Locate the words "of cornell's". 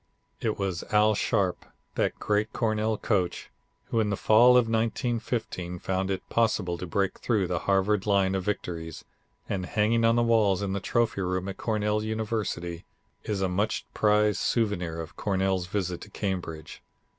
14.99-15.67